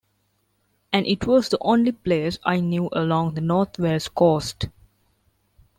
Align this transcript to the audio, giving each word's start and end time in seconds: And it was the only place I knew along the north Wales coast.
And 0.91 1.05
it 1.05 1.27
was 1.27 1.49
the 1.49 1.59
only 1.61 1.91
place 1.91 2.39
I 2.43 2.59
knew 2.59 2.89
along 2.91 3.35
the 3.35 3.41
north 3.41 3.77
Wales 3.77 4.07
coast. 4.07 4.65